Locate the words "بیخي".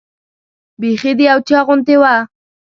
0.79-1.11